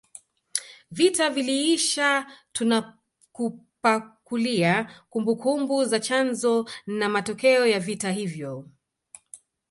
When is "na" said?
6.87-7.09